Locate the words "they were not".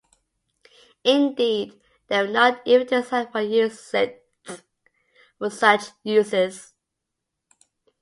2.07-2.63